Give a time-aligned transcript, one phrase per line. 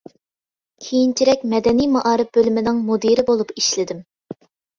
[0.85, 4.03] كېيىنچىرەك مەدەنىي مائارىپ بۆلۈمىنىڭ مۇدىرى بولۇپ ئىشلىدىم.